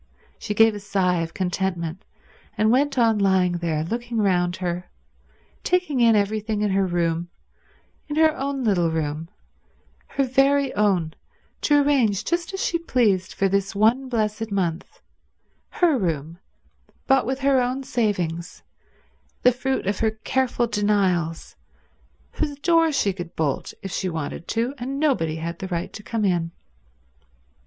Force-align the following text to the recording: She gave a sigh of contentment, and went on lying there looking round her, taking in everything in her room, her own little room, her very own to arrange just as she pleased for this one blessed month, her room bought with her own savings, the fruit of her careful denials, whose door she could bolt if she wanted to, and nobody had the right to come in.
She 0.39 0.55
gave 0.55 0.73
a 0.73 0.79
sigh 0.79 1.21
of 1.21 1.35
contentment, 1.35 2.05
and 2.57 2.71
went 2.71 2.97
on 2.97 3.19
lying 3.19 3.59
there 3.59 3.83
looking 3.83 4.17
round 4.17 4.55
her, 4.55 4.89
taking 5.63 5.99
in 5.99 6.15
everything 6.15 6.63
in 6.63 6.71
her 6.71 6.87
room, 6.87 7.29
her 8.15 8.35
own 8.35 8.63
little 8.63 8.89
room, 8.89 9.29
her 10.07 10.23
very 10.23 10.73
own 10.73 11.13
to 11.61 11.83
arrange 11.83 12.25
just 12.25 12.51
as 12.51 12.65
she 12.65 12.79
pleased 12.79 13.33
for 13.35 13.47
this 13.47 13.75
one 13.75 14.09
blessed 14.09 14.51
month, 14.51 15.01
her 15.69 15.99
room 15.99 16.39
bought 17.05 17.27
with 17.27 17.41
her 17.41 17.61
own 17.61 17.83
savings, 17.83 18.63
the 19.43 19.51
fruit 19.51 19.85
of 19.85 19.99
her 19.99 20.09
careful 20.09 20.65
denials, 20.65 21.55
whose 22.31 22.57
door 22.57 22.91
she 22.91 23.13
could 23.13 23.35
bolt 23.35 23.71
if 23.83 23.91
she 23.91 24.09
wanted 24.09 24.47
to, 24.47 24.73
and 24.79 24.99
nobody 24.99 25.35
had 25.35 25.59
the 25.59 25.67
right 25.67 25.93
to 25.93 26.01
come 26.01 26.25
in. 26.25 26.49